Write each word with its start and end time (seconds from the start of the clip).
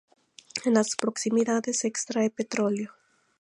En 0.65 0.73
las 0.73 0.95
proximidades 0.95 1.77
se 1.81 1.87
extrae 1.87 2.31
petróleo. 2.31 2.91